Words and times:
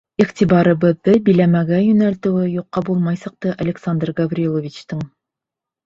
Иғтибарыбыҙҙы 0.23 1.13
биләмәгә 1.27 1.83
йүнәлтеүе 1.89 2.47
юҡҡа 2.55 2.85
булмай 2.91 3.23
сыҡты 3.27 3.55
Александр 3.67 4.17
Гавриловичтың. 4.25 5.11